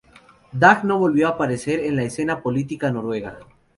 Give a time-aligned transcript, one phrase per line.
[0.51, 3.37] Dag no volvió a aparecer en la escena política noruega.